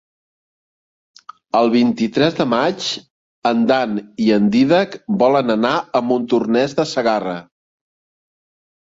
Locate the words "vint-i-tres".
1.73-2.37